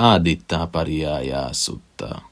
Ádittá 0.00 0.64
pariájá 0.64 1.52
szutta. 1.52 2.30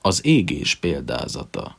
Az 0.00 0.24
égés 0.24 0.74
példázata. 0.74 1.76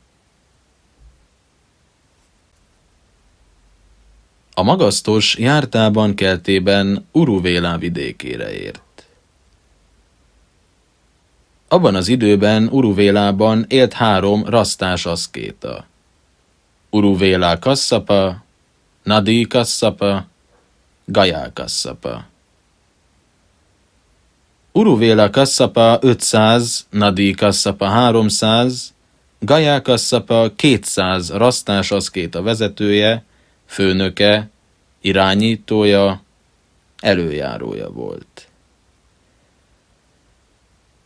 A 4.54 4.62
magasztos 4.62 5.36
jártában 5.36 6.14
keltében 6.14 7.06
Uruvélá 7.12 7.76
vidékére 7.78 8.52
ért. 8.52 9.06
Abban 11.68 11.94
az 11.94 12.08
időben 12.08 12.68
Uruvélában 12.68 13.64
élt 13.68 13.92
három 13.92 14.44
rasztás 14.44 15.06
aszkéta. 15.06 15.86
Uruvélá 16.90 17.58
Kasszapa, 17.58 18.44
Nadi 19.02 19.46
Kasszapa, 19.46 20.26
Gajá 21.04 21.52
Kasszapa. 21.52 22.36
Uruvéla 24.78 25.30
Kasszapa 25.30 25.98
500, 26.00 26.86
Nadi 26.90 27.30
Kasszapa 27.30 27.86
300, 27.86 28.94
Gajá 29.38 29.82
Kasszapa 29.82 30.52
200 30.56 31.30
rasztás 31.30 31.90
a 31.90 32.42
vezetője, 32.42 33.24
főnöke, 33.66 34.50
irányítója, 35.00 36.22
előjárója 37.00 37.90
volt. 37.90 38.48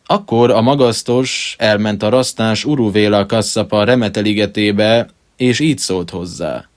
Akkor 0.05 0.51
a 0.51 0.61
magasztos 0.61 1.55
elment 1.59 2.03
a 2.03 2.09
rasztás 2.09 2.65
Uruvéla 2.65 3.25
Kasszapa 3.25 3.83
remeteligetébe, 3.83 5.09
és 5.35 5.59
így 5.59 5.77
szólt 5.77 6.09
hozzá. 6.09 6.69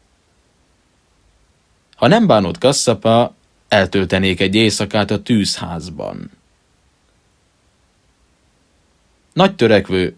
Ha 1.97 2.07
nem 2.07 2.27
bánod 2.27 2.59
Kasszapa, 2.59 3.35
eltöltenék 3.69 4.41
egy 4.41 4.55
éjszakát 4.55 5.11
a 5.11 5.23
tűzházban. 5.23 6.31
Nagy 9.37 9.55
törekvő, 9.55 10.17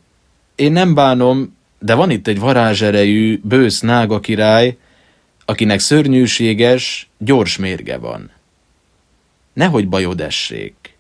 én 0.55 0.73
nem 0.73 0.95
bánom, 0.95 1.57
de 1.79 1.95
van 1.95 2.11
itt 2.11 2.27
egy 2.27 2.39
varázserejű, 2.39 3.41
bősz 3.43 3.81
nága 3.81 4.21
király, 4.21 4.77
akinek 5.45 5.79
szörnyűséges, 5.79 7.09
gyors 7.17 7.57
mérge 7.57 7.97
van. 7.97 8.31
Nehogy 9.53 9.89
bajod 9.89 10.21
essék. 10.21 10.97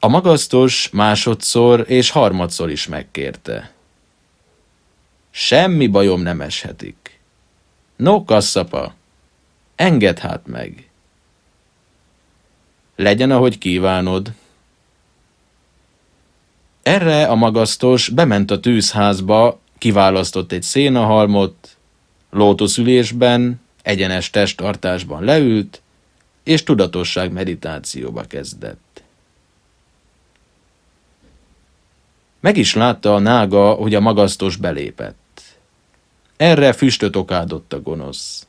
A 0.00 0.08
magasztos 0.08 0.90
másodszor 0.92 1.84
és 1.88 2.10
harmadszor 2.10 2.70
is 2.70 2.86
megkérte. 2.86 3.72
Semmi 5.30 5.86
bajom 5.86 6.22
nem 6.22 6.40
eshetik. 6.40 7.20
No, 7.96 8.24
kasszapa, 8.24 8.94
engedd 9.76 10.18
hát 10.18 10.46
meg. 10.46 10.88
Legyen, 12.96 13.30
ahogy 13.30 13.58
kívánod. 13.58 14.32
Erre 16.82 17.26
a 17.26 17.34
magasztos 17.34 18.08
bement 18.08 18.50
a 18.50 18.60
tűzházba, 18.60 19.58
kiválasztott 19.78 20.52
egy 20.52 20.62
szénahalmot, 20.62 21.76
lótuszülésben, 22.30 23.60
egyenes 23.82 24.30
testtartásban 24.30 25.24
leült, 25.24 25.82
és 26.44 26.62
tudatosság 26.62 27.32
meditációba 27.32 28.22
kezdett. 28.22 29.02
Meg 32.40 32.56
is 32.56 32.74
látta 32.74 33.14
a 33.14 33.18
nága, 33.18 33.72
hogy 33.72 33.94
a 33.94 34.00
magasztos 34.00 34.56
belépett. 34.56 35.42
Erre 36.36 36.72
füstöt 36.72 37.16
okádott 37.16 37.72
a 37.72 37.80
gonosz. 37.80 38.46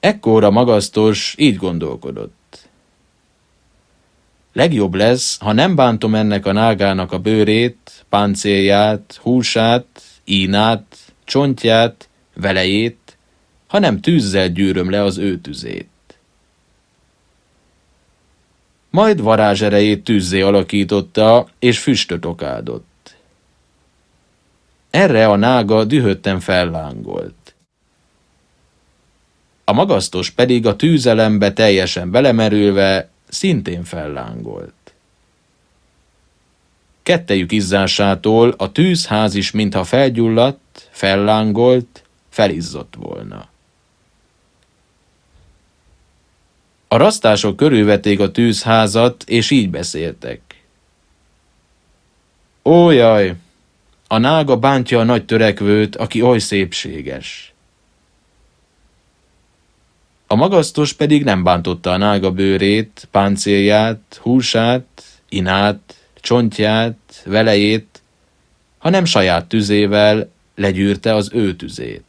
Ekkor 0.00 0.44
a 0.44 0.50
magasztos 0.50 1.34
így 1.38 1.56
gondolkodott. 1.56 2.37
Legjobb 4.58 4.94
lesz, 4.94 5.38
ha 5.40 5.52
nem 5.52 5.74
bántom 5.74 6.14
ennek 6.14 6.46
a 6.46 6.52
nágának 6.52 7.12
a 7.12 7.18
bőrét, 7.18 8.04
páncélját, 8.08 9.18
húsát, 9.22 9.86
ínát, 10.24 10.96
csontját, 11.24 12.08
velejét, 12.34 13.16
hanem 13.66 14.00
tűzzel 14.00 14.48
gyűröm 14.48 14.90
le 14.90 15.02
az 15.02 15.18
ő 15.18 15.38
tüzét. 15.38 15.88
Majd 18.90 19.20
varázserejét 19.20 20.04
tűzzé 20.04 20.40
alakította, 20.40 21.48
és 21.58 21.78
füstöt 21.78 22.24
okádott. 22.24 23.16
Erre 24.90 25.28
a 25.28 25.36
nága 25.36 25.84
dühötten 25.84 26.40
fellángolt. 26.40 27.54
A 29.64 29.72
magasztos 29.72 30.30
pedig 30.30 30.66
a 30.66 30.76
tűzelembe 30.76 31.52
teljesen 31.52 32.10
belemerülve 32.10 33.10
szintén 33.28 33.84
fellángolt. 33.84 34.72
Kettejük 37.02 37.52
izzásától 37.52 38.54
a 38.56 38.72
tűzház 38.72 39.34
is 39.34 39.50
mintha 39.50 39.84
felgyulladt, 39.84 40.88
fellángolt, 40.90 42.02
felizzott 42.28 42.94
volna. 42.98 43.48
A 46.88 46.96
rasztások 46.96 47.56
körülvették 47.56 48.20
a 48.20 48.30
tűzházat, 48.30 49.24
és 49.26 49.50
így 49.50 49.70
beszéltek. 49.70 50.40
Ó 52.64 52.90
jaj, 52.90 53.34
a 54.06 54.18
nága 54.18 54.56
bántja 54.56 54.98
a 54.98 55.04
nagy 55.04 55.24
törekvőt, 55.24 55.96
aki 55.96 56.22
oly 56.22 56.38
szépséges. 56.38 57.52
A 60.30 60.34
magasztos 60.34 60.92
pedig 60.92 61.24
nem 61.24 61.42
bántotta 61.42 61.90
a 61.90 61.96
nága 61.96 62.30
bőrét, 62.30 63.08
páncélját, 63.10 64.20
húsát, 64.22 65.02
inát, 65.28 65.94
csontját, 66.20 67.22
velejét, 67.24 68.02
hanem 68.78 69.04
saját 69.04 69.46
tüzével 69.46 70.30
legyűrte 70.54 71.14
az 71.14 71.30
ő 71.32 71.56
tüzét. 71.56 72.04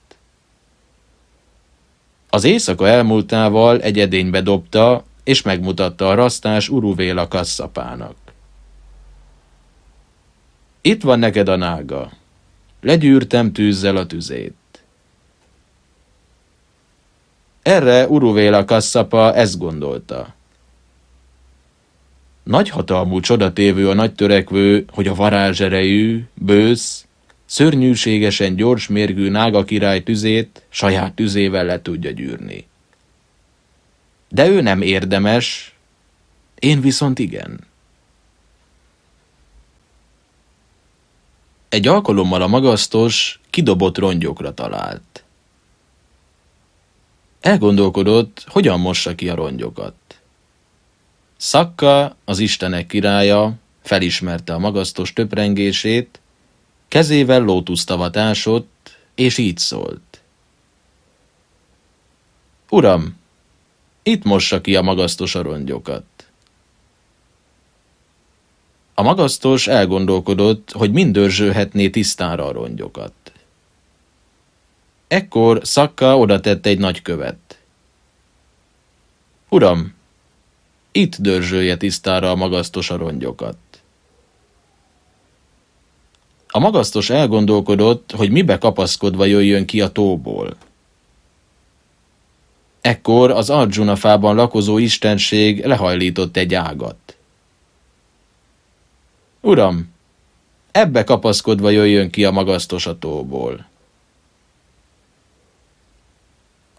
Az 2.30 2.44
éjszaka 2.44 2.88
elmúltával 2.88 3.82
egy 3.82 4.00
edénybe 4.00 4.42
dobta, 4.42 5.06
és 5.24 5.42
megmutatta 5.42 6.10
a 6.10 6.14
rasztás 6.14 6.70
Uruvéla 6.70 7.28
kasszapának. 7.28 8.16
Itt 10.82 11.02
van 11.02 11.20
neked 11.20 11.48
a 11.48 11.56
nága. 11.56 12.12
Legyűrtem 12.82 13.52
tűzzel 13.52 13.96
a 13.96 14.06
tüzét. 14.06 14.59
Erre 17.70 18.08
Uruvéla 18.08 18.66
Kasszapa 18.66 19.34
ezt 19.34 19.58
gondolta. 19.58 20.36
Nagy 22.44 22.70
hatalmú 22.70 23.20
csodatévő 23.20 23.90
a 23.90 23.94
nagy 23.94 24.14
törekvő, 24.14 24.86
hogy 24.92 25.08
a 25.08 25.16
varázserejű, 25.16 26.28
bősz, 26.34 27.06
szörnyűségesen 27.46 28.56
gyors 28.56 28.88
mérgű 28.88 29.30
nága 29.30 29.64
király 29.64 30.04
tüzét 30.04 30.66
saját 30.70 31.14
tüzével 31.14 31.66
le 31.66 31.82
tudja 31.82 32.12
gyűrni. 32.12 32.68
De 34.30 34.48
ő 34.48 34.62
nem 34.62 34.82
érdemes, 34.82 35.76
én 36.60 36.82
viszont 36.82 37.20
igen. 37.20 37.60
Egy 41.70 41.88
alkalommal 41.88 42.42
a 42.42 42.48
magasztos 42.48 43.40
kidobott 43.50 43.98
rongyokra 43.98 44.54
talált. 44.54 45.24
Elgondolkodott, 47.42 48.44
hogyan 48.48 48.80
mossa 48.80 49.16
ki 49.16 49.30
a 49.30 49.36
rongyokat. 49.36 49.94
Szakka, 51.38 52.16
az 52.26 52.40
Istenek 52.40 52.88
királya, 52.88 53.54
felismerte 53.82 54.54
a 54.54 54.60
magasztos 54.60 55.14
töprengését, 55.14 56.20
kezével 56.88 57.42
lótusztavat 57.42 58.18
ásott, 58.18 58.98
és 59.16 59.38
így 59.38 59.58
szólt. 59.58 60.22
Uram, 62.70 63.18
itt 64.04 64.24
mossa 64.24 64.62
ki 64.62 64.76
a 64.76 64.82
magasztos 64.82 65.36
a 65.36 65.42
rongyokat. 65.42 66.04
A 68.94 69.02
magasztos 69.02 69.68
elgondolkodott, 69.68 70.72
hogy 70.72 70.92
mind 70.92 71.14
dörzsölhetné 71.14 71.90
tisztára 71.90 72.46
a 72.46 72.52
rongyokat. 72.52 73.14
Ekkor 75.10 75.60
Szakka 75.64 76.18
oda 76.18 76.40
tett 76.40 76.66
egy 76.66 76.80
nagy 76.80 77.02
követ. 77.02 77.60
Uram, 79.50 79.94
itt 80.92 81.16
dörzsölje 81.16 81.78
tisztára 81.78 82.32
a 82.32 82.36
magasztos 82.36 82.90
arongyokat. 82.90 83.58
A 86.48 86.60
magasztos 86.60 87.10
elgondolkodott, 87.10 88.12
hogy 88.12 88.32
mibe 88.32 88.58
kapaszkodva 88.58 89.26
jöjjön 89.26 89.66
ki 89.66 89.82
a 89.82 89.92
tóból. 89.92 90.56
Ekkor 92.82 93.32
az 93.32 93.50
Arjuna 93.50 93.96
fában 93.96 94.36
lakozó 94.36 94.78
istenség 94.78 95.66
lehajlított 95.66 96.38
egy 96.38 96.54
ágat. 96.54 97.18
Uram, 99.42 99.94
ebbe 100.72 101.04
kapaszkodva 101.04 101.70
jöjjön 101.70 102.10
ki 102.10 102.26
a 102.26 102.32
magasztos 102.32 102.86
a 102.86 103.00
tóból. 103.00 103.68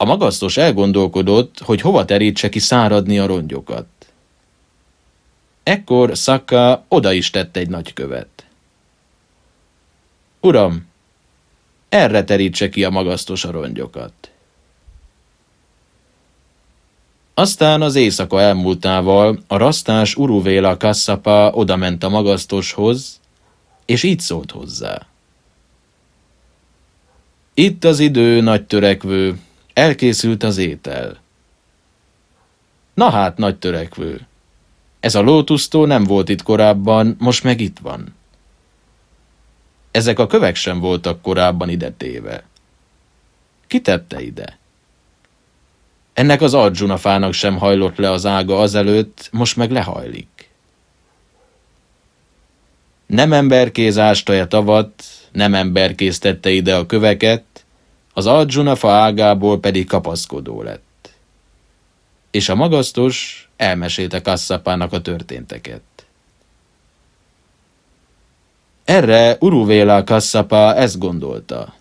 A 0.02 0.04
magasztos 0.04 0.56
elgondolkodott, 0.56 1.58
hogy 1.58 1.80
hova 1.80 2.04
terítse 2.04 2.48
ki 2.48 2.58
száradni 2.58 3.18
a 3.18 3.26
rongyokat. 3.26 3.86
Ekkor 5.62 6.16
Szakka 6.16 6.84
oda 6.88 7.12
is 7.12 7.30
tett 7.30 7.56
egy 7.56 7.68
nagy 7.68 7.92
követ. 7.92 8.46
Uram, 10.40 10.86
erre 11.88 12.24
terítse 12.24 12.68
ki 12.68 12.84
a 12.84 12.90
magasztos 12.90 13.44
a 13.44 13.50
rongyokat. 13.50 14.12
Aztán 17.34 17.82
az 17.82 17.94
éjszaka 17.94 18.40
elmúltával 18.40 19.38
a 19.46 19.56
rasztás 19.56 20.16
Uruvéla 20.16 20.76
Kasszapa 20.76 21.50
odament 21.54 22.04
a 22.04 22.08
magasztoshoz, 22.08 23.20
és 23.86 24.02
így 24.02 24.20
szólt 24.20 24.50
hozzá. 24.50 25.06
Itt 27.54 27.84
az 27.84 27.98
idő, 27.98 28.40
nagy 28.40 28.64
törekvő, 28.64 29.38
elkészült 29.80 30.42
az 30.42 30.58
étel. 30.58 31.18
Na 32.94 33.10
hát, 33.10 33.36
nagy 33.36 33.58
törekvő, 33.58 34.26
ez 35.00 35.14
a 35.14 35.20
lótusztó 35.20 35.84
nem 35.84 36.04
volt 36.04 36.28
itt 36.28 36.42
korábban, 36.42 37.16
most 37.18 37.44
meg 37.44 37.60
itt 37.60 37.78
van. 37.78 38.14
Ezek 39.90 40.18
a 40.18 40.26
kövek 40.26 40.54
sem 40.54 40.80
voltak 40.80 41.22
korábban 41.22 41.68
ide 41.68 41.90
téve. 41.90 42.44
Ki 43.66 43.80
tette 43.80 44.22
ide? 44.22 44.58
Ennek 46.12 46.40
az 46.42 46.54
Arjuna 46.54 46.96
fának 46.96 47.32
sem 47.32 47.58
hajlott 47.58 47.96
le 47.96 48.10
az 48.10 48.26
ága 48.26 48.58
azelőtt, 48.58 49.28
most 49.32 49.56
meg 49.56 49.70
lehajlik. 49.70 50.48
Nem 53.06 53.32
emberkéz 53.32 53.98
ástaja 53.98 54.46
tavat, 54.46 55.04
nem 55.32 55.54
emberkéz 55.54 56.18
tette 56.18 56.50
ide 56.50 56.76
a 56.76 56.86
köveket, 56.86 57.59
az 58.20 58.26
Arjuna 58.26 58.76
fa 58.76 58.90
ágából 58.90 59.60
pedig 59.60 59.86
kapaszkodó 59.86 60.62
lett. 60.62 61.12
És 62.30 62.48
a 62.48 62.54
magasztos 62.54 63.48
elmesélte 63.56 64.22
Kasszapának 64.22 64.92
a 64.92 65.00
történteket. 65.00 65.82
Erre 68.84 69.36
Uruvéla 69.40 70.04
Kasszapa 70.04 70.74
ezt 70.74 70.98
gondolta. 70.98 71.74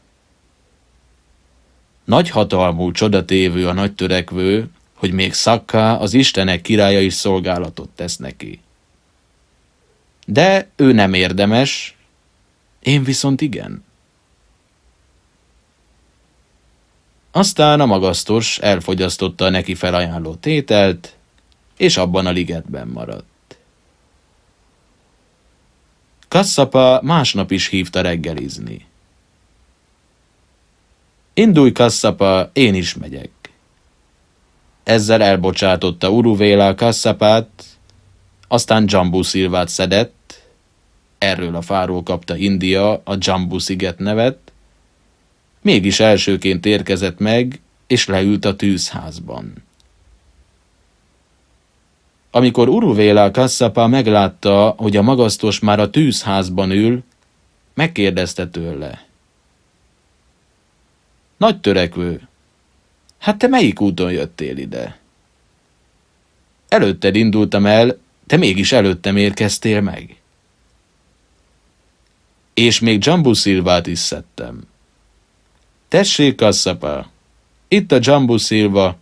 Nagy 2.04 2.30
hatalmú, 2.30 2.92
csodatévő 2.92 3.68
a 3.68 3.74
nagy 3.74 3.96
törekvő, 3.96 4.70
hogy 4.94 5.12
még 5.12 5.34
Szakká, 5.34 5.96
az 5.96 6.14
Istenek 6.14 6.62
királya 6.62 7.02
is 7.02 7.14
szolgálatot 7.14 7.90
tesz 7.90 8.18
neki. 8.18 8.60
De 10.26 10.70
ő 10.76 10.92
nem 10.92 11.14
érdemes, 11.14 11.98
én 12.80 13.04
viszont 13.04 13.42
igen. 13.42 13.88
Aztán 17.32 17.80
a 17.80 17.86
magasztos 17.86 18.60
elfogyasztotta 18.60 19.46
a 19.46 19.50
neki 19.50 19.76
felajánló 19.76 20.36
tételt, 20.36 21.16
és 21.78 21.98
abban 21.98 22.26
a 22.26 22.32
ligetben 22.32 22.88
maradt. 22.88 23.58
Kasszapa 26.28 27.00
másnap 27.04 27.52
is 27.52 27.68
hívta 27.68 28.02
reggelizni. 28.02 28.86
Indulj, 31.34 31.72
Kasszapa, 31.72 32.50
én 32.54 32.74
is 32.74 32.94
megyek. 32.94 33.30
Ezzel 34.84 35.22
elbocsátotta 35.22 36.10
Uruvéla 36.10 36.76
Kasszapát, 36.76 37.64
aztán 38.48 38.86
Jambu 38.88 39.24
Szilvát 39.24 39.70
szedett, 39.70 40.44
erről 41.18 41.56
a 41.56 41.62
fáról 41.62 42.04
kapta 42.04 42.36
India 42.36 42.92
a 42.92 43.16
Jambu 43.20 43.60
sziget 43.60 44.00
nevet, 44.00 44.49
mégis 45.62 46.00
elsőként 46.00 46.66
érkezett 46.66 47.20
meg, 47.20 47.60
és 47.88 48.08
leült 48.08 48.46
a 48.46 48.56
tűzházban. 48.56 49.54
Amikor 52.32 52.70
Uruvéla 52.70 53.32
Kasszapa 53.32 53.88
meglátta, 53.88 54.74
hogy 54.78 54.98
a 54.98 55.02
magasztos 55.02 55.60
már 55.60 55.80
a 55.80 55.90
tűzházban 55.90 56.72
ül, 56.72 57.04
megkérdezte 57.74 58.48
tőle. 58.48 59.06
Nagy 61.38 61.60
törekvő, 61.60 62.28
hát 63.18 63.38
te 63.38 63.48
melyik 63.48 63.82
úton 63.82 64.12
jöttél 64.12 64.58
ide? 64.58 65.00
Előtted 66.68 67.16
indultam 67.16 67.66
el, 67.66 67.98
te 68.28 68.38
mégis 68.38 68.72
előttem 68.72 69.18
érkeztél 69.18 69.82
meg. 69.82 70.22
És 72.54 72.80
még 72.80 73.06
Jambu 73.06 73.34
Szilvát 73.34 73.88
is 73.88 74.00
szedtem. 74.00 74.64
Tessék, 75.90 76.36
Kasszapa, 76.36 77.10
itt 77.68 77.92
a 77.92 77.98
Jambu 78.02 78.38
Szilva, 78.38 78.98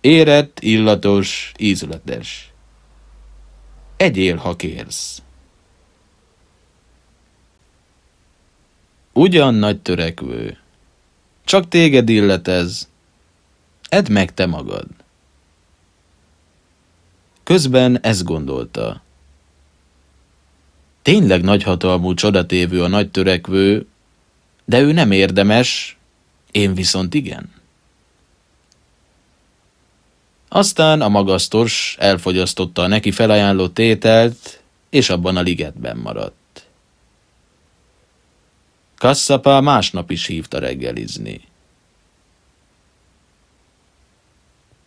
érett, 0.00 0.60
illatos, 0.60 1.52
ízletes. 1.58 2.52
Egyél, 3.96 4.36
ha 4.36 4.56
kérsz. 4.56 5.22
Ugyan 9.12 9.54
nagy 9.54 9.80
törekvő, 9.80 10.58
csak 11.44 11.68
téged 11.68 12.08
illet 12.08 12.48
ez. 12.48 12.88
Edd 13.88 14.12
meg 14.12 14.34
te 14.34 14.46
magad. 14.46 14.86
Közben 17.42 18.00
ezt 18.02 18.24
gondolta. 18.24 19.02
Tényleg 21.02 21.42
nagyhatalmú 21.42 22.14
csodatévő 22.14 22.82
a 22.82 22.88
nagy 22.88 23.10
törekvő, 23.10 23.86
de 24.64 24.80
ő 24.80 24.92
nem 24.92 25.10
érdemes, 25.10 25.97
én 26.50 26.74
viszont 26.74 27.14
igen. 27.14 27.56
Aztán 30.48 31.00
a 31.00 31.08
magasztos 31.08 31.96
elfogyasztotta 31.98 32.82
a 32.82 32.86
neki 32.86 33.10
felajánlott 33.10 33.74
tételt, 33.74 34.62
és 34.90 35.10
abban 35.10 35.36
a 35.36 35.40
ligetben 35.40 35.96
maradt. 35.96 36.66
Kasszapa 38.98 39.60
másnap 39.60 40.10
is 40.10 40.26
hívta 40.26 40.58
reggelizni. 40.58 41.40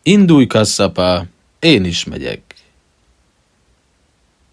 Indulj, 0.04 0.48
Kasszapa, 0.48 1.26
én 1.60 1.86
is 1.86 2.04
megyek. 2.04 2.56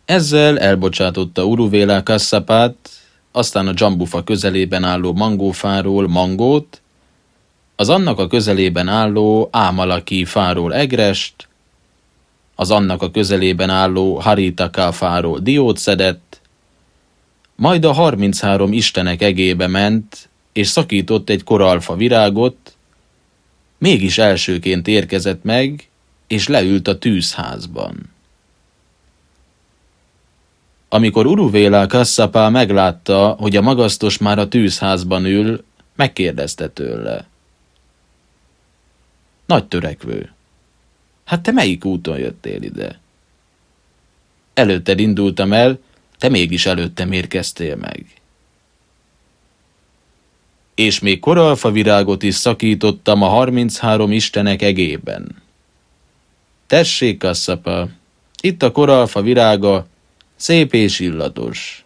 Ezzel 0.05 0.58
elbocsátotta 0.58 1.44
Uruvéla 1.44 2.02
Kasszapát, 2.02 2.90
aztán 3.32 3.69
a 3.69 3.72
Jambufa 3.75 4.25
közelében 4.25 4.84
álló 4.84 5.12
mangófáról 5.12 6.08
mangót, 6.08 6.81
az 7.81 7.89
annak 7.89 8.19
a 8.19 8.27
közelében 8.27 8.89
álló 8.89 9.49
Ámalaki 9.53 10.25
fáról 10.25 10.75
egrest, 10.75 11.49
az 12.55 12.70
annak 12.70 13.03
a 13.03 13.11
közelében 13.11 13.70
álló 13.70 14.15
Haritaka 14.19 14.93
fáról 14.93 15.39
diót 15.39 15.79
szedett, 15.79 16.41
majd 17.56 17.85
a 17.85 17.93
33 17.93 18.73
istenek 18.73 19.23
egébe 19.23 19.67
ment, 19.67 20.29
és 20.53 20.67
szakított 20.67 21.29
egy 21.31 21.44
koralfa 21.44 21.97
virágot, 21.97 22.77
mégis 23.79 24.19
elsőként 24.19 24.89
érkezett 24.89 25.43
meg, 25.43 25.89
és 26.27 26.49
leült 26.49 26.89
a 26.89 26.99
tűzházban. 26.99 27.97
Amikor 30.89 31.27
Uruvéla 31.27 31.87
Kasszapá 31.87 32.49
meglátta, 32.49 33.37
hogy 33.39 33.56
a 33.56 33.63
magasztos 33.63 34.19
már 34.19 34.39
a 34.39 34.49
tűzházban 34.49 35.25
ül, 35.25 35.65
megkérdezte 35.97 36.69
tőle. 36.69 37.28
Nagy 39.48 39.69
törekvő. 39.69 40.32
Hát 41.24 41.43
te 41.43 41.52
melyik 41.52 41.84
úton 41.84 42.19
jöttél 42.19 42.62
ide? 42.62 42.98
Előtted 44.55 44.98
indultam 44.98 45.52
el, 45.52 45.78
te 46.19 46.28
mégis 46.28 46.67
előttem 46.67 47.12
érkeztél 47.12 47.76
meg. 47.76 48.06
És 50.74 50.98
még 50.98 51.20
koralfa 51.20 51.70
virágot 51.70 52.22
is 52.22 52.34
szakítottam 52.34 53.22
a 53.22 53.28
33 53.28 54.12
istenek 54.12 54.62
egében. 54.62 55.43
Tessék, 56.67 57.19
kasszapa, 57.19 57.88
itt 58.40 58.62
a 58.62 58.72
koralfa 58.72 59.22
virága, 59.22 59.86
szép 60.36 60.74
és 60.74 61.00
illatos. 61.00 61.84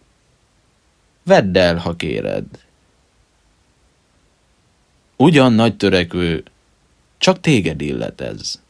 Vedd 1.23 1.57
el, 1.57 1.77
ha 1.77 1.95
kéred. 1.95 2.45
Ugyan 5.15 5.53
nagy 5.53 5.75
törekvő, 5.75 6.43
csak 7.23 7.39
téged 7.39 7.81
illet 7.81 8.21
ez. 8.21 8.61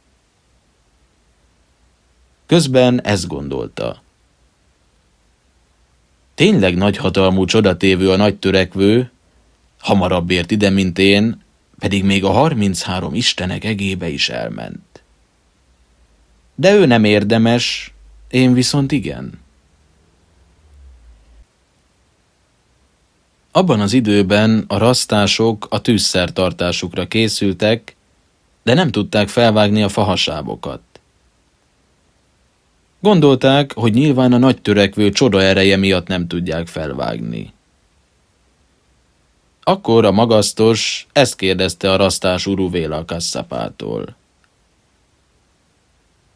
Közben 2.46 3.02
ezt 3.02 3.28
gondolta. 3.28 4.02
Tényleg 6.36 6.76
nagyhatalmú 6.76 7.46
csodatévő 7.46 8.12
a 8.12 8.16
nagy 8.16 8.36
törekvő, 8.36 9.12
hamarabb 9.80 10.30
ért 10.30 10.52
ide, 10.52 10.70
mint 10.70 11.00
én, 11.00 11.42
pedig 11.80 12.04
még 12.04 12.24
a 12.24 12.32
33 12.32 13.14
istenek 13.14 13.64
egébe 13.64 14.10
is 14.10 14.30
elment. 14.30 15.04
De 16.56 16.74
ő 16.74 16.86
nem 16.86 17.04
érdemes, 17.04 17.94
én 18.30 18.54
viszont 18.54 18.92
igen. 18.92 19.40
Abban 23.52 23.80
az 23.80 23.94
időben 23.94 24.66
a 24.68 24.78
rasztások 24.78 25.68
a 25.70 25.82
tűzszertartásukra 25.82 27.08
készültek, 27.08 27.96
de 28.64 28.74
nem 28.74 28.92
tudták 28.92 29.28
felvágni 29.28 29.84
a 29.84 29.90
fahasábokat. 29.90 30.82
Gondolták, 33.00 33.74
hogy 33.74 33.94
nyilván 33.94 34.34
a 34.34 34.38
nagy 34.38 34.62
törekvő 34.62 35.10
csoda 35.10 35.42
ereje 35.42 35.78
miatt 35.78 36.08
nem 36.08 36.28
tudják 36.28 36.68
felvágni. 36.68 37.54
Akkor 39.64 40.06
a 40.06 40.12
magasztos 40.12 41.08
ezt 41.12 41.36
kérdezte 41.36 41.92
a 41.92 41.96
rasztás 41.96 42.46
Uruvéla 42.46 43.06
kasszapától. 43.06 44.16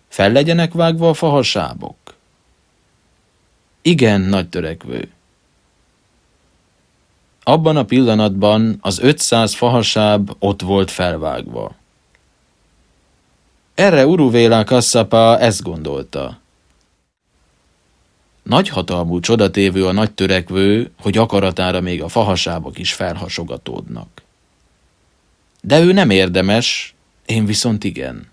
Fel 0.07 0.31
legyenek 0.31 0.73
vágva 0.73 1.09
a 1.09 1.13
fahasábok? 1.13 1.95
Igen, 3.81 4.21
nagy 4.21 4.49
törekvő. 4.49 5.11
Abban 7.43 7.77
a 7.77 7.83
pillanatban 7.83 8.77
az 8.81 8.99
500 8.99 9.55
fahasáb 9.55 10.31
ott 10.39 10.61
volt 10.61 10.91
felvágva. 10.91 11.75
Erre 13.77 14.05
Uruvéla 14.05 14.63
Kasszapa 14.63 15.39
ezt 15.39 15.63
gondolta. 15.63 16.39
Nagyhatalmú 18.43 19.19
csodatévő 19.19 19.85
a 19.85 19.91
nagy 19.91 20.11
törekvő, 20.11 20.91
hogy 20.99 21.17
akaratára 21.17 21.81
még 21.81 22.01
a 22.01 22.07
fahasábok 22.07 22.77
is 22.77 22.93
felhasogatódnak. 22.93 24.21
De 25.61 25.79
ő 25.79 25.91
nem 25.91 26.09
érdemes, 26.09 26.95
én 27.25 27.45
viszont 27.45 27.83
igen. 27.83 28.29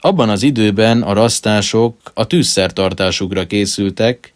Abban 0.00 0.28
az 0.28 0.42
időben 0.42 1.02
a 1.02 1.12
rasztások 1.12 1.96
a 2.14 2.26
tűzszertartásukra 2.26 3.46
készültek, 3.46 4.34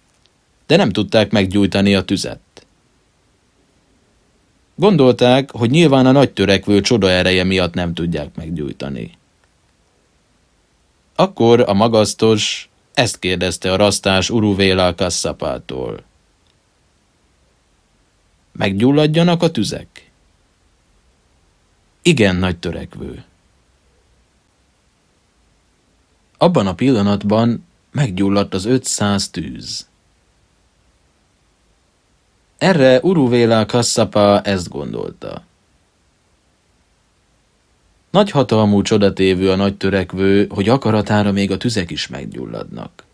de 0.66 0.76
nem 0.76 0.90
tudták 0.90 1.30
meggyújtani 1.30 1.94
a 1.94 2.02
tüzet. 2.02 2.40
Gondolták, 4.80 5.50
hogy 5.50 5.70
nyilván 5.70 6.06
a 6.06 6.12
nagy 6.12 6.32
törekvő 6.32 6.80
csoda 6.80 7.10
ereje 7.10 7.44
miatt 7.44 7.74
nem 7.74 7.94
tudják 7.94 8.34
meggyújtani. 8.34 9.18
Akkor 11.14 11.60
a 11.60 11.72
magasztos 11.72 12.70
ezt 12.94 13.18
kérdezte 13.18 13.72
a 13.72 13.76
rasztás 13.76 14.30
Uruvéla 14.30 14.94
Kasszapától. 14.94 16.02
Meggyulladjanak 18.52 19.42
a 19.42 19.50
tüzek? 19.50 20.10
Igen, 22.02 22.36
nagy 22.36 22.58
törekvő. 22.58 23.24
Abban 26.38 26.66
a 26.66 26.74
pillanatban 26.74 27.66
meggyulladt 27.92 28.54
az 28.54 28.64
500 28.64 29.28
tűz. 29.28 29.89
Erre 32.60 33.00
Uruvéla 33.02 33.66
Kasszapa 33.66 34.40
ezt 34.40 34.68
gondolta. 34.68 35.44
Nagy 38.10 38.30
hatalmú 38.30 38.82
csodatévő 38.82 39.50
a 39.50 39.56
nagy 39.56 39.76
törekvő, 39.76 40.46
hogy 40.50 40.68
akaratára 40.68 41.32
még 41.32 41.50
a 41.50 41.56
tüzek 41.56 41.90
is 41.90 42.06
meggyulladnak. 42.08 43.04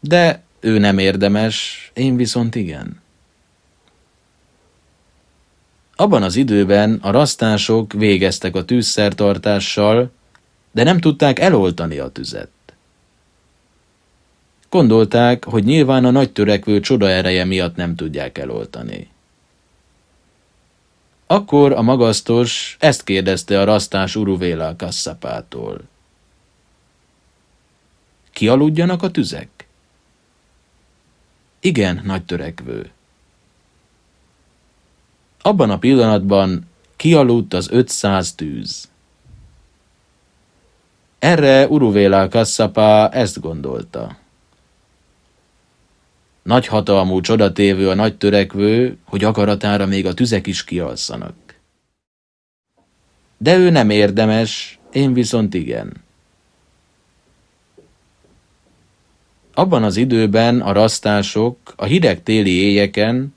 De 0.00 0.42
ő 0.60 0.78
nem 0.78 0.98
érdemes, 0.98 1.90
én 1.94 2.16
viszont 2.16 2.54
igen. 2.54 3.00
Abban 5.96 6.22
az 6.22 6.36
időben 6.36 6.98
a 7.02 7.10
rasztások 7.10 7.92
végeztek 7.92 8.56
a 8.56 8.64
tűzszertartással, 8.64 10.10
de 10.72 10.82
nem 10.82 10.98
tudták 10.98 11.38
eloltani 11.38 11.98
a 11.98 12.08
tüzet. 12.08 12.48
Gondolták, 14.70 15.44
hogy 15.44 15.64
nyilván 15.64 16.04
a 16.04 16.10
nagy 16.10 16.32
törekvő 16.32 16.80
csoda 16.80 17.08
ereje 17.08 17.44
miatt 17.44 17.76
nem 17.76 17.94
tudják 17.96 18.38
eloltani. 18.38 19.08
Akkor 21.26 21.72
a 21.72 21.82
magasztos 21.82 22.76
ezt 22.80 23.04
kérdezte 23.04 23.60
a 23.60 23.64
rasztás 23.64 24.16
Uruvéla 24.16 24.76
kasszapától. 24.76 25.80
Kialudjanak 28.32 29.02
a 29.02 29.10
tüzek? 29.10 29.48
Igen, 31.60 32.00
nagy 32.04 32.24
törekvő. 32.24 32.90
Abban 35.42 35.70
a 35.70 35.78
pillanatban 35.78 36.68
kialudt 36.96 37.54
az 37.54 37.70
500 37.70 38.32
tűz. 38.34 38.88
Erre 41.18 41.68
Uruvéla 41.68 42.28
Kasszapa 42.28 43.08
ezt 43.08 43.40
gondolta. 43.40 44.16
Nagy 46.42 46.66
hatalmú 46.66 47.20
csodatévő 47.20 47.88
a 47.88 47.94
nagy 47.94 48.16
törekvő, 48.16 48.96
hogy 49.04 49.24
akaratára 49.24 49.86
még 49.86 50.06
a 50.06 50.14
tüzek 50.14 50.46
is 50.46 50.64
kialszanak. 50.64 51.34
De 53.38 53.56
ő 53.56 53.70
nem 53.70 53.90
érdemes, 53.90 54.78
én 54.92 55.12
viszont 55.12 55.54
igen. 55.54 55.92
Abban 59.54 59.82
az 59.82 59.96
időben 59.96 60.60
a 60.60 60.72
rasztások 60.72 61.58
a 61.76 61.84
hideg 61.84 62.22
téli 62.22 62.52
éjeken, 62.52 63.34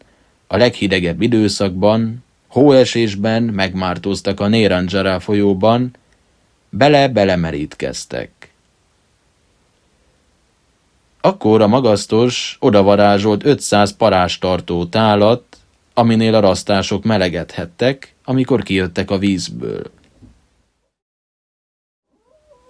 a 0.47 0.57
leghidegebb 0.57 1.21
időszakban, 1.21 2.23
hóesésben 2.47 3.43
megmártóztak 3.43 4.39
a 4.39 4.47
Néranjara 4.47 5.19
folyóban, 5.19 5.95
bele-belemerítkeztek. 6.69 8.42
Akkor 11.25 11.61
a 11.61 11.67
magasztos 11.67 12.57
odavarázsolt 12.59 13.45
500 13.45 13.95
parástartó 13.95 14.85
tálat, 14.85 15.43
aminél 15.93 16.35
a 16.35 16.39
rasztások 16.39 17.03
melegedhettek, 17.03 18.15
amikor 18.23 18.63
kijöttek 18.63 19.11
a 19.11 19.17
vízből. 19.17 19.91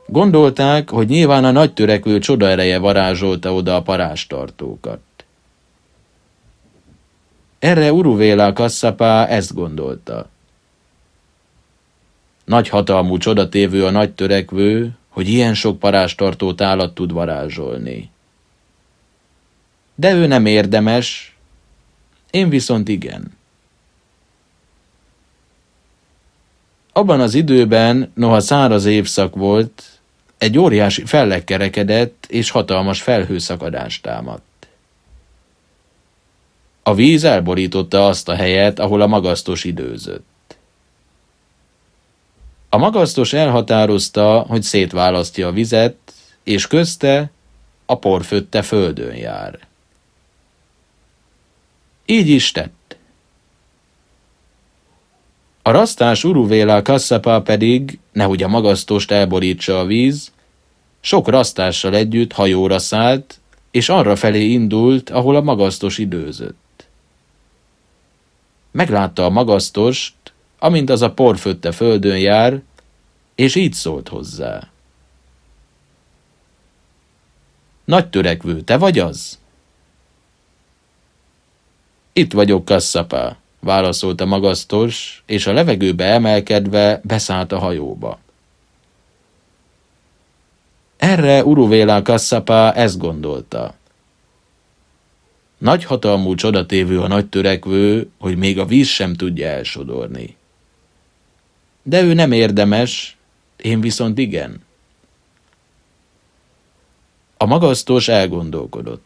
Gondolták, 0.06 0.90
hogy 0.90 1.08
nyilván 1.08 1.46
a 1.46 1.52
nagy 1.52 1.74
törekvő 1.74 2.20
csodaereje 2.20 2.78
varázsolta 2.78 3.54
oda 3.54 3.76
a 3.76 3.82
parástartókat. 3.82 5.02
Erre 7.60 7.94
Uruvéla 7.94 8.54
Kasszapá 8.54 9.26
ezt 9.26 9.54
gondolta. 9.54 10.30
Nagy 12.46 12.70
hatalmú 12.70 13.18
csodatévő 13.18 13.86
a 13.86 13.92
nagy 13.92 14.12
törekvő, 14.12 14.92
hogy 15.10 15.28
ilyen 15.28 15.54
sok 15.54 15.80
parástartó 15.80 16.54
tálat 16.54 16.94
tud 16.96 17.12
varázsolni 17.12 18.12
de 19.96 20.14
ő 20.14 20.28
nem 20.28 20.46
érdemes, 20.46 21.36
én 22.32 22.50
viszont 22.50 22.88
igen. 22.88 23.32
Abban 26.94 27.20
az 27.20 27.34
időben, 27.34 28.12
noha 28.16 28.40
száraz 28.40 28.86
évszak 28.86 29.36
volt, 29.36 29.84
egy 30.38 30.58
óriási 30.58 31.06
fellek 31.06 31.44
kerekedett, 31.44 32.26
és 32.30 32.50
hatalmas 32.50 33.02
felhőszakadást 33.02 34.02
támadt. 34.02 34.68
A 36.84 36.94
víz 36.94 37.24
elborította 37.24 38.08
azt 38.08 38.30
a 38.30 38.36
helyet, 38.36 38.80
ahol 38.80 39.02
a 39.02 39.08
magasztos 39.08 39.64
időzött. 39.64 40.58
A 42.70 42.78
magasztos 42.78 43.34
elhatározta, 43.34 44.40
hogy 44.40 44.62
szétválasztja 44.62 45.48
a 45.48 45.52
vizet, 45.52 45.98
és 46.44 46.68
közte 46.68 47.32
a 47.86 47.98
porfötte 47.98 48.62
földön 48.62 49.16
jár. 49.16 49.60
Így 52.06 52.30
is 52.30 52.52
tett. 52.52 52.98
A 55.62 55.72
rasztás 55.72 56.24
Uruvéla 56.24 56.82
Kasszapa 56.82 57.42
pedig, 57.42 58.00
nehogy 58.12 58.44
a 58.44 58.48
magasztost 58.48 59.12
elborítsa 59.12 59.80
a 59.80 59.86
víz, 59.86 60.32
sok 61.02 61.28
rasztással 61.28 61.96
együtt 61.96 62.32
hajóra 62.32 62.80
szállt, 62.80 63.40
és 63.72 63.90
arra 63.90 64.16
felé 64.16 64.44
indult, 64.44 65.10
ahol 65.10 65.36
a 65.36 65.42
magasztos 65.42 65.98
időzött. 65.98 66.88
Meglátta 68.72 69.26
a 69.26 69.30
magasztost, 69.30 70.14
amint 70.60 70.90
az 70.90 71.02
a 71.02 71.14
porfötte 71.14 71.72
földön 71.72 72.18
jár, 72.18 72.62
és 73.36 73.56
így 73.56 73.74
szólt 73.74 74.08
hozzá. 74.08 74.68
Nagy 77.86 78.10
törekvő, 78.10 78.62
te 78.62 78.78
vagy 78.78 79.00
az? 79.00 79.40
Itt 82.14 82.34
vagyok, 82.34 82.66
kasszapá, 82.66 83.38
válaszolta 83.60 84.26
magasztos, 84.26 85.24
és 85.26 85.48
a 85.48 85.54
levegőbe 85.54 86.06
emelkedve 86.06 87.02
beszállt 87.04 87.52
a 87.52 87.60
hajóba. 87.60 88.20
Erre 90.98 91.44
Uruvéla 91.44 92.02
kasszapá 92.02 92.72
ezt 92.72 92.98
gondolta. 92.98 93.76
Nagy 95.58 95.84
hatalmú 95.84 96.36
csodatévő 96.36 97.00
a 97.00 97.08
nagy 97.08 97.30
törekvő, 97.30 98.10
hogy 98.20 98.38
még 98.38 98.60
a 98.60 98.66
víz 98.66 98.88
sem 98.88 99.14
tudja 99.14 99.48
elsodorni. 99.48 100.36
De 101.84 102.02
ő 102.02 102.14
nem 102.14 102.32
érdemes, 102.32 103.18
én 103.58 103.82
viszont 103.82 104.18
igen. 104.18 104.64
A 107.38 107.46
magasztos 107.46 108.08
elgondolkodott. 108.08 109.04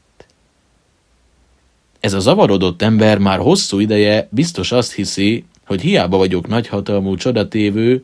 Ez 1.99 2.13
a 2.13 2.19
zavarodott 2.19 2.81
ember 2.81 3.17
már 3.17 3.39
hosszú 3.39 3.79
ideje 3.79 4.27
biztos 4.31 4.71
azt 4.71 4.93
hiszi, 4.93 5.45
hogy 5.65 5.81
hiába 5.81 6.17
vagyok 6.17 6.47
nagyhatalmú 6.47 7.15
csodatévő, 7.15 8.03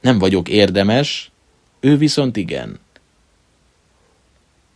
nem 0.00 0.18
vagyok 0.18 0.48
érdemes, 0.48 1.30
ő 1.80 1.96
viszont 1.96 2.36
igen. 2.36 2.78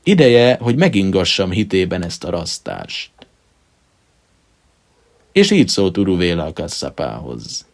Ideje, 0.03 0.59
hogy 0.61 0.77
megingassam 0.77 1.51
hitében 1.51 2.05
ezt 2.05 2.25
a 2.25 2.31
rasztást. 2.31 3.11
És 5.33 5.51
így 5.51 5.69
szólt 5.69 5.99
Uruvéla 5.99 6.45
a 6.45 6.53
kasszapához. 6.53 7.67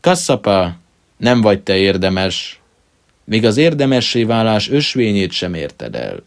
Kasszapa, 0.00 0.76
nem 1.16 1.40
vagy 1.40 1.62
te 1.62 1.76
érdemes, 1.76 2.60
még 3.24 3.44
az 3.44 3.56
érdemessé 3.56 4.24
válás 4.24 4.70
ösvényét 4.70 5.32
sem 5.32 5.54
érted 5.54 5.94
el. 5.94 6.20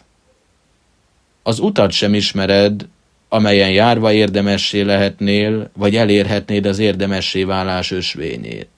Az 1.44 1.60
utat 1.60 1.92
sem 1.92 2.14
ismered, 2.14 2.88
amelyen 3.30 3.72
járva 3.72 4.12
érdemessé 4.12 4.82
lehetnél, 4.82 5.70
vagy 5.74 5.96
elérhetnéd 5.96 6.66
az 6.66 6.80
érdemessé 6.80 7.44
válás 7.44 7.92
ösvényét. 7.92 8.70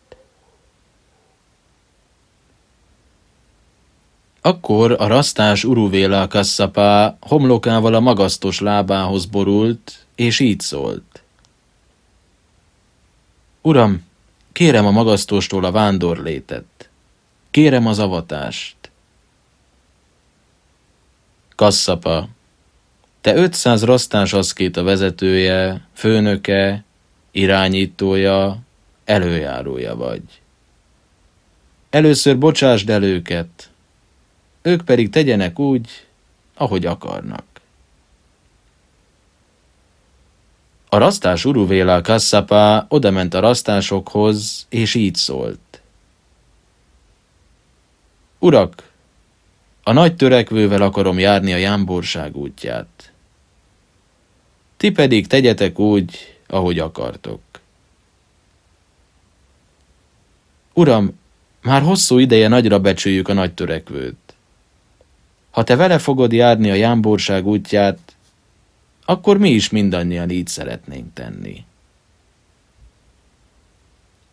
Akkor 4.42 4.96
a 5.00 5.08
rasztás 5.08 5.64
Uruvéla 5.64 6.28
kasszapá 6.28 7.18
homlokával 7.22 7.94
a 7.94 8.00
magasztos 8.00 8.60
lábához 8.60 9.26
borult, 9.26 10.06
és 10.16 10.40
így 10.40 10.60
szólt. 10.60 11.24
Uram, 13.62 14.06
kérem 14.52 14.86
a 14.86 14.92
magasztóstól 14.92 15.66
a 15.66 15.72
vándorlétet. 15.72 16.90
Kérem 17.52 17.88
az 17.88 18.00
avatást. 18.00 18.76
Kasszapa, 21.56 22.28
te 23.24 23.36
500 23.36 23.84
rasztás 23.84 24.34
a 24.34 24.84
vezetője, 24.84 25.88
főnöke, 25.94 26.84
irányítója, 27.32 28.60
előjárója 29.06 29.96
vagy. 29.96 30.22
Először 31.90 32.38
bocsásd 32.38 32.90
el 32.90 33.04
őket, 33.04 33.70
ők 34.62 34.82
pedig 34.82 35.10
tegyenek 35.10 35.60
úgy, 35.60 35.90
ahogy 36.54 36.86
akarnak. 36.86 37.46
A 40.90 40.98
rasztás 40.98 41.46
Uruvéla 41.46 42.02
Kasszapa 42.02 42.86
odament 42.90 43.34
a 43.34 43.40
rasztásokhoz, 43.40 44.66
és 44.70 44.96
így 44.96 45.16
szólt. 45.16 45.82
Urak, 48.40 48.92
a 49.84 49.92
nagy 49.94 50.16
törekvővel 50.16 50.82
akarom 50.82 51.20
járni 51.20 51.54
a 51.54 51.58
jámborság 51.58 52.36
útját. 52.36 53.13
Ti 54.84 54.92
pedig 54.92 55.28
tegyetek 55.28 55.80
úgy, 55.80 56.38
ahogy 56.48 56.80
akartok. 56.80 57.40
Uram, 60.74 61.20
már 61.62 61.82
hosszú 61.82 62.18
ideje 62.18 62.48
nagyra 62.48 62.80
becsüljük 62.80 63.28
a 63.28 63.34
nagy 63.34 63.54
törekvőt. 63.54 64.34
Ha 65.52 65.64
te 65.64 65.76
vele 65.76 66.00
fogod 66.00 66.32
járni 66.32 66.70
a 66.70 66.74
jámborság 66.74 67.48
útját, 67.48 68.00
akkor 69.06 69.38
mi 69.38 69.50
is 69.50 69.70
mindannyian 69.70 70.30
így 70.30 70.48
szeretnénk 70.48 71.14
tenni. 71.14 71.64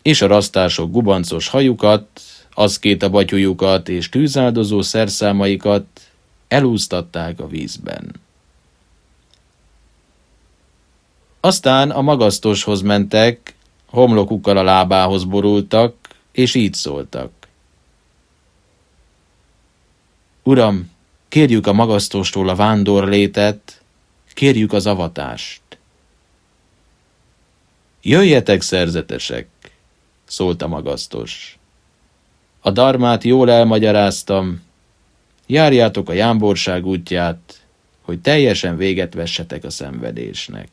És 0.02 0.22
a 0.22 0.26
rasztások 0.26 0.90
gubancos 0.90 1.48
hajukat, 1.48 2.20
két 2.80 3.02
a 3.02 3.10
batyujukat 3.10 3.88
és 3.88 4.08
tűzáldozó 4.08 4.82
szerszámaikat 4.82 5.86
elúsztatták 6.48 7.40
a 7.40 7.46
vízben. 7.46 8.28
Aztán 11.40 11.90
a 11.90 12.00
magasztoshoz 12.00 12.80
mentek, 12.80 13.54
homlokukkal 13.86 14.56
a 14.56 14.62
lábához 14.62 15.24
borultak, 15.24 15.94
és 16.32 16.54
így 16.54 16.74
szóltak. 16.74 17.30
Uram, 20.42 20.90
Kérjük 21.30 21.66
a 21.66 21.72
magasztóstól 21.72 22.48
a 22.48 22.54
vándorlétet, 22.54 23.82
kérjük 24.34 24.72
az 24.72 24.86
avatást. 24.86 25.60
Jöjjetek, 28.02 28.60
szerzetesek, 28.62 29.48
szólt 30.24 30.62
a 30.62 30.68
magasztos. 30.68 31.58
A 32.60 32.70
darmát 32.70 33.24
jól 33.24 33.50
elmagyaráztam, 33.50 34.62
járjátok 35.46 36.08
a 36.08 36.12
jámborság 36.12 36.86
útját, 36.86 37.66
hogy 38.00 38.20
teljesen 38.20 38.76
véget 38.76 39.14
vessetek 39.14 39.64
a 39.64 39.70
szenvedésnek. 39.70 40.68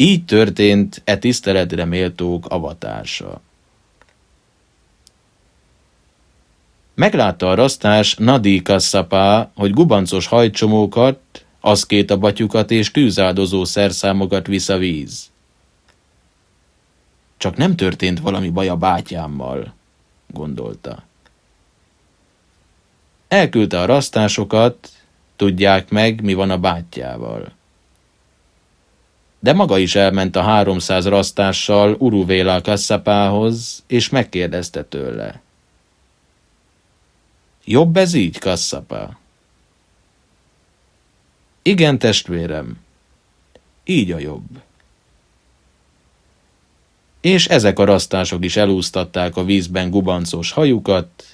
Így 0.00 0.24
történt 0.24 1.02
e 1.04 1.18
tiszteletre 1.18 1.84
méltók 1.84 2.46
avatása. 2.46 3.40
Meglátta 6.94 7.50
a 7.50 7.54
rasztás 7.54 8.14
Nadi 8.14 8.62
Kasszapá, 8.62 9.50
hogy 9.54 9.72
gubancos 9.72 10.26
hajcsomókat, 10.26 11.20
két 11.86 12.10
a 12.10 12.18
batyukat 12.18 12.70
és 12.70 12.90
tűzáldozó 12.90 13.64
szerszámokat 13.64 14.46
visz 14.46 14.68
a 14.68 14.76
víz. 14.76 15.30
Csak 17.36 17.56
nem 17.56 17.76
történt 17.76 18.20
valami 18.20 18.50
baj 18.50 18.68
a 18.68 18.76
bátyámmal, 18.76 19.74
gondolta. 20.26 21.02
Elküldte 23.28 23.80
a 23.80 23.86
rasztásokat, 23.86 24.88
tudják 25.36 25.90
meg, 25.90 26.22
mi 26.22 26.34
van 26.34 26.50
a 26.50 26.58
bátyjával. 26.58 27.58
De 29.42 29.52
maga 29.52 29.78
is 29.78 29.94
elment 29.94 30.36
a 30.36 30.42
háromszáz 30.42 31.06
rasztással 31.06 31.96
Uruvéla 31.98 32.60
Kasszapához, 32.60 33.82
és 33.86 34.08
megkérdezte 34.08 34.84
tőle. 34.84 35.40
Jobb 37.64 37.96
ez 37.96 38.14
így, 38.14 38.38
kasszapa? 38.38 39.18
Igen, 41.62 41.98
testvérem, 41.98 42.78
így 43.84 44.12
a 44.12 44.18
jobb. 44.18 44.62
És 47.20 47.46
ezek 47.46 47.78
a 47.78 47.84
rasztások 47.84 48.44
is 48.44 48.56
elúsztatták 48.56 49.36
a 49.36 49.44
vízben 49.44 49.90
gubancos 49.90 50.50
hajukat, 50.50 51.24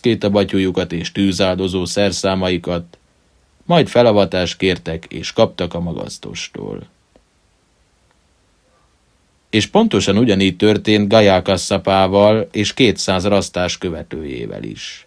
két 0.00 0.24
a 0.24 0.30
batyújukat 0.30 0.92
és 0.92 1.12
tűzáldozó 1.12 1.84
szerszámaikat, 1.84 2.98
majd 3.64 3.88
felavatást 3.88 4.56
kértek 4.56 5.04
és 5.04 5.32
kaptak 5.32 5.74
a 5.74 5.80
magasztostól. 5.80 6.92
És 9.54 9.66
pontosan 9.66 10.18
ugyanígy 10.18 10.56
történt 10.56 11.08
Gajákasszapával 11.08 12.48
és 12.52 12.74
kétszáz 12.74 13.24
rasztás 13.24 13.78
követőjével 13.78 14.62
is. 14.62 15.06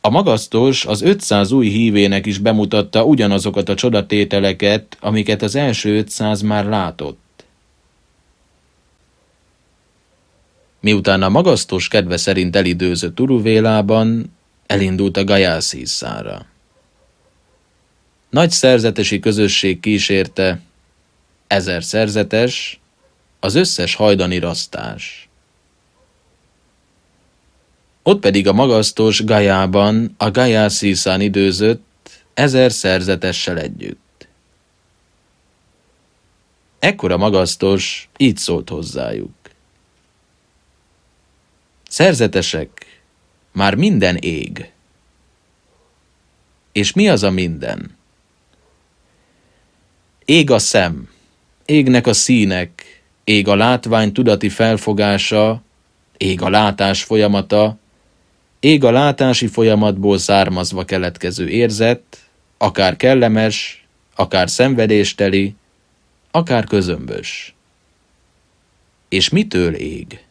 A 0.00 0.10
magasztos 0.10 0.84
az 0.84 1.02
500 1.02 1.52
új 1.52 1.68
hívének 1.68 2.26
is 2.26 2.38
bemutatta 2.38 3.04
ugyanazokat 3.04 3.68
a 3.68 3.74
csodatételeket, 3.74 4.96
amiket 5.00 5.42
az 5.42 5.54
első 5.54 5.96
500 5.96 6.40
már 6.40 6.64
látott. 6.64 7.44
Miután 10.80 11.22
a 11.22 11.28
magasztos 11.28 11.88
kedve 11.88 12.16
szerint 12.16 12.56
elidőzött 12.56 13.20
Uruvélában, 13.20 14.36
elindult 14.66 15.16
a 15.16 15.24
Gajászíszára. 15.24 16.46
Nagy 18.30 18.50
szerzetesi 18.50 19.18
közösség 19.18 19.80
kísérte, 19.80 20.60
ezer 21.46 21.84
szerzetes, 21.84 22.80
az 23.40 23.54
összes 23.54 23.94
hajdani 23.94 24.38
rasztás. 24.38 25.28
Ott 28.02 28.20
pedig 28.20 28.48
a 28.48 28.52
magasztos 28.52 29.24
Gajában 29.24 30.14
a 30.16 30.30
Gajá 30.30 30.68
Szíszán 30.68 31.20
időzött 31.20 31.84
ezer 32.34 32.72
szerzetessel 32.72 33.58
együtt. 33.58 34.28
Ekkor 36.78 37.12
a 37.12 37.16
magasztos 37.16 38.08
így 38.16 38.36
szólt 38.36 38.68
hozzájuk. 38.68 39.34
Szerzetesek, 41.88 43.00
már 43.52 43.74
minden 43.74 44.16
ég. 44.16 44.72
És 46.72 46.92
mi 46.92 47.08
az 47.08 47.22
a 47.22 47.30
minden? 47.30 47.96
Ég 50.24 50.50
a 50.50 50.58
szem, 50.58 51.08
égnek 51.66 52.06
a 52.06 52.12
színek, 52.12 53.02
ég 53.24 53.48
a 53.48 53.54
látvány 53.54 54.12
tudati 54.12 54.48
felfogása, 54.48 55.62
ég 56.16 56.42
a 56.42 56.48
látás 56.48 57.02
folyamata, 57.02 57.76
ég 58.60 58.84
a 58.84 58.90
látási 58.90 59.46
folyamatból 59.46 60.18
származva 60.18 60.84
keletkező 60.84 61.48
érzet, 61.48 62.02
akár 62.58 62.96
kellemes, 62.96 63.86
akár 64.14 64.50
szenvedésteli, 64.50 65.54
akár 66.30 66.64
közömbös. 66.64 67.54
És 69.08 69.28
mitől 69.28 69.74
ég? 69.74 70.24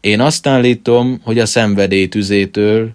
Én 0.00 0.20
azt 0.20 0.46
állítom, 0.46 1.20
hogy 1.22 1.38
a 1.38 1.46
szenvedély 1.46 2.08
tüzétől, 2.08 2.90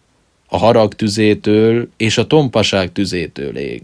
a 0.48 0.58
harag 0.58 0.94
tüzétől 0.94 1.90
és 1.98 2.18
a 2.18 2.28
tompaság 2.28 2.92
tüzétől 2.92 3.58
ég. 3.58 3.82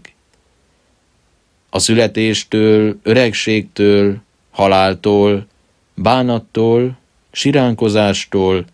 A 1.70 1.78
születéstől, 1.78 2.98
öregségtől, 3.02 4.16
haláltól, 4.50 5.46
bánattól, 5.94 6.98
siránkozástól, 7.32 8.64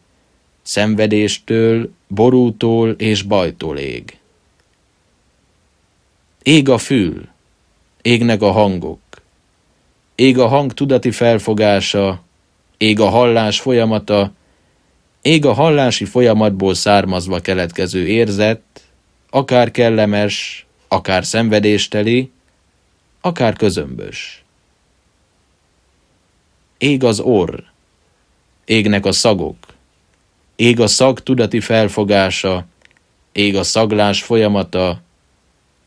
szenvedéstől, 0.63 1.91
borútól 2.09 2.91
és 2.91 3.23
bajtól 3.23 3.79
ég. 3.79 4.19
Ég 6.43 6.69
a 6.69 6.79
fül, 6.79 7.29
égnek 8.03 8.43
a 8.43 8.51
hangok, 8.51 9.01
ég 10.15 10.39
a 10.39 10.47
hang 10.47 10.73
tudati 10.73 11.11
felfogása, 11.11 12.23
ég 12.77 13.01
a 13.01 13.09
hallás 13.09 13.61
folyamata, 13.61 14.33
ég 15.23 15.45
a 15.45 15.53
hallási 15.53 16.05
folyamatból 16.05 16.75
származva 16.75 17.41
keletkező 17.41 18.07
érzet, 18.07 18.63
akár 19.31 19.71
kellemes, 19.71 20.67
akár 20.89 21.25
szenvedésteli, 21.25 22.31
akár 23.27 23.57
közömbös. 23.57 24.45
Ég 26.79 27.05
az 27.05 27.21
orr, 27.21 27.63
égnek 28.65 29.07
a 29.07 29.13
szagok, 29.13 29.57
ég 30.57 30.81
a 30.81 30.87
szag 30.87 31.21
tudati 31.21 31.61
felfogása, 31.61 32.67
ég 33.33 33.57
a 33.57 33.63
szaglás 33.63 34.23
folyamata, 34.23 35.01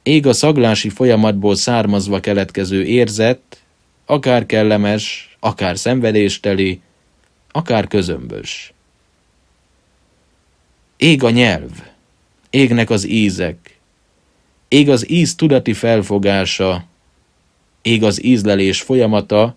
ég 0.04 0.28
a 0.28 0.34
szaglási 0.34 0.90
folyamatból 0.90 1.56
származva 1.56 2.20
keletkező 2.20 2.86
érzet, 2.86 3.64
akár 4.06 4.46
kellemes, 4.46 5.36
akár 5.40 5.78
szenvedésteli, 5.78 6.82
akár 7.52 7.88
közömbös. 7.88 8.74
Ég 10.98 11.24
a 11.24 11.30
nyelv, 11.30 11.72
égnek 12.50 12.90
az 12.90 13.08
ízek, 13.08 13.80
ég 14.68 14.90
az 14.90 15.10
íz 15.10 15.36
tudati 15.36 15.74
felfogása, 15.74 16.88
ég 17.90 18.04
az 18.04 18.24
ízlelés 18.24 18.82
folyamata, 18.82 19.56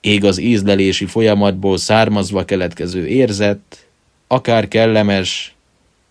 ég 0.00 0.24
az 0.24 0.38
ízlelési 0.38 1.06
folyamatból 1.06 1.76
származva 1.76 2.44
keletkező 2.44 3.06
érzet, 3.06 3.86
akár 4.26 4.68
kellemes, 4.68 5.54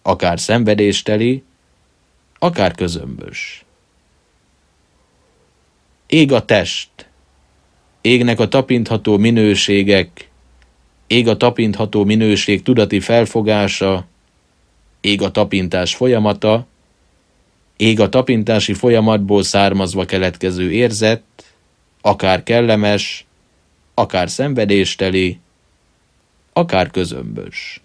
akár 0.02 0.40
szenvedésteli, 0.40 1.44
akár 2.40 2.76
közömbös. 2.76 3.66
Ég 6.08 6.32
a 6.32 6.46
test, 6.46 6.90
égnek 8.02 8.40
a 8.40 8.48
tapintható 8.48 9.18
minőségek, 9.18 10.30
ég 11.08 11.28
a 11.28 11.38
tapintható 11.38 12.04
minőség 12.04 12.62
tudati 12.62 13.00
felfogása, 13.00 14.06
ég 15.02 15.22
a 15.22 15.32
tapintás 15.32 15.96
folyamata, 15.96 16.68
ég 17.78 18.00
a 18.00 18.10
tapintási 18.10 18.74
folyamatból 18.74 19.44
származva 19.44 20.06
keletkező 20.06 20.72
érzet, 20.72 21.24
akár 22.02 22.44
kellemes, 22.44 23.26
akár 23.94 24.30
szenvedésteli, 24.30 25.40
akár 26.54 26.92
közömbös. 26.92 27.82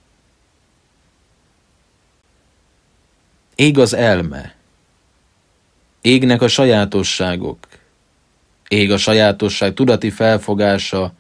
Ég 3.55 3.79
az 3.79 3.95
elme, 3.95 4.55
égnek 6.01 6.43
a 6.43 6.49
sajátosságok, 6.49 7.59
ég 8.69 8.93
a 8.93 8.97
sajátosság 8.97 9.75
tudati 9.75 10.11
felfogása, 10.11 11.13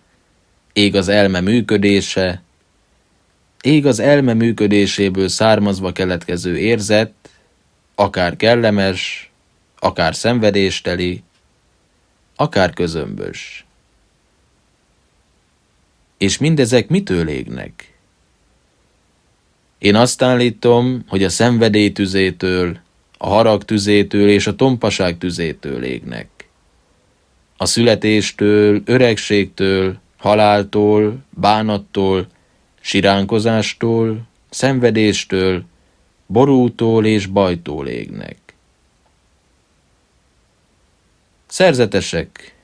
ég 0.72 0.96
az 0.96 1.08
elme 1.08 1.40
működése, 1.40 2.42
ég 3.60 3.86
az 3.86 3.98
elme 3.98 4.34
működéséből 4.34 5.28
származva 5.28 5.92
keletkező 5.92 6.58
érzet, 6.58 7.12
akár 7.94 8.36
kellemes, 8.36 9.30
akár 9.78 10.14
szenvedésteli, 10.14 11.22
akár 12.36 12.72
közömbös. 12.72 13.66
És 16.18 16.38
mindezek 16.38 16.88
mitől 16.88 17.28
égnek? 17.28 17.94
Én 19.78 19.94
azt 19.94 20.22
állítom, 20.22 21.04
hogy 21.08 21.24
a 21.24 21.28
szenvedély 21.28 21.92
tüzétől, 21.92 22.78
a 23.18 23.28
harag 23.28 23.64
tüzétől 23.64 24.28
és 24.28 24.46
a 24.46 24.56
tompaság 24.56 25.18
tüzétől 25.18 25.84
égnek. 25.84 26.28
A 27.56 27.66
születéstől, 27.66 28.82
öregségtől, 28.84 29.98
haláltól, 30.16 31.24
bánattól, 31.30 32.26
siránkozástól, 32.80 34.22
szenvedéstől, 34.50 35.64
borútól 36.26 37.06
és 37.06 37.26
bajtól 37.26 37.88
égnek. 37.88 38.45
Szerzetesek, 41.46 42.54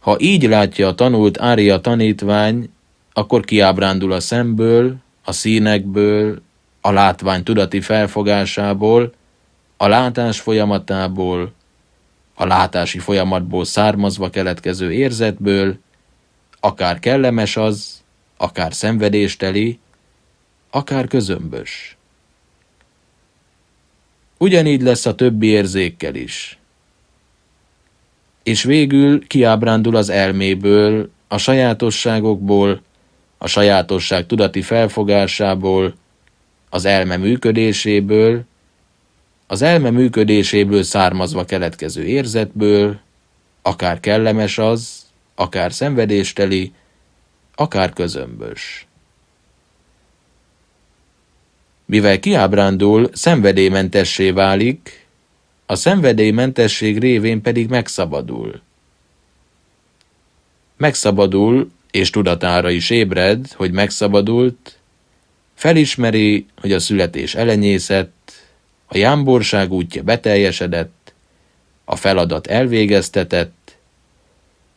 ha 0.00 0.16
így 0.18 0.42
látja 0.42 0.88
a 0.88 0.94
tanult 0.94 1.40
Ária 1.40 1.80
tanítvány, 1.80 2.70
akkor 3.12 3.44
kiábrándul 3.44 4.12
a 4.12 4.20
szemből, 4.20 4.96
a 5.24 5.32
színekből, 5.32 6.42
a 6.80 6.90
látvány 6.90 7.42
tudati 7.42 7.80
felfogásából, 7.80 9.12
a 9.76 9.88
látás 9.88 10.40
folyamatából, 10.40 11.52
a 12.34 12.46
látási 12.46 12.98
folyamatból 12.98 13.64
származva 13.64 14.30
keletkező 14.30 14.92
érzetből, 14.92 15.78
akár 16.60 16.98
kellemes 16.98 17.56
az, 17.56 18.02
akár 18.36 18.74
szenvedésteli, 18.74 19.78
akár 20.70 21.06
közömbös. 21.06 21.96
Ugyanígy 24.38 24.82
lesz 24.82 25.06
a 25.06 25.14
többi 25.14 25.46
érzékkel 25.46 26.14
is. 26.14 26.58
És 28.42 28.62
végül 28.62 29.26
kiábrándul 29.26 29.96
az 29.96 30.08
elméből, 30.08 31.10
a 31.28 31.38
sajátosságokból, 31.38 32.82
a 33.38 33.46
sajátosság 33.46 34.26
tudati 34.26 34.62
felfogásából, 34.62 35.94
az 36.70 36.84
elme 36.84 37.16
működéséből, 37.16 38.44
az 39.46 39.62
elme 39.62 39.90
működéséből 39.90 40.82
származva 40.82 41.44
keletkező 41.44 42.04
érzetből, 42.04 42.98
akár 43.62 44.00
kellemes 44.00 44.58
az, 44.58 45.02
akár 45.34 45.72
szenvedésteli, 45.72 46.72
akár 47.54 47.92
közömbös. 47.92 48.86
Mivel 51.84 52.20
kiábrándul, 52.20 53.10
szenvedélymentessé 53.12 54.30
válik, 54.30 55.01
a 55.72 55.76
szenvedélymentesség 55.76 56.98
révén 56.98 57.42
pedig 57.42 57.68
megszabadul. 57.68 58.60
Megszabadul, 60.76 61.70
és 61.90 62.10
tudatára 62.10 62.70
is 62.70 62.90
ébred, 62.90 63.52
hogy 63.52 63.72
megszabadult, 63.72 64.78
felismeri, 65.54 66.46
hogy 66.56 66.72
a 66.72 66.80
születés 66.80 67.34
elenyészett, 67.34 68.32
a 68.86 68.96
jámborság 68.96 69.72
útja 69.72 70.02
beteljesedett, 70.02 71.12
a 71.84 71.96
feladat 71.96 72.46
elvégeztetett, 72.46 73.76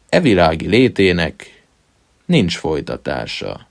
e 0.10 0.20
világi 0.20 0.68
létének 0.68 1.64
nincs 2.26 2.58
folytatása. 2.58 3.68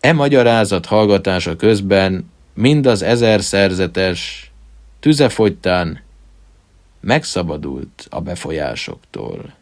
E 0.00 0.12
magyarázat 0.12 0.86
hallgatása 0.86 1.56
közben 1.56 2.32
mind 2.54 2.86
az 2.86 3.02
ezer 3.02 3.40
szerzetes, 3.42 4.50
tüzefogytán 5.00 6.00
megszabadult 7.00 8.06
a 8.10 8.20
befolyásoktól. 8.20 9.54